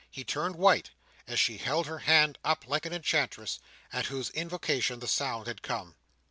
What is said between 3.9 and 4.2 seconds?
at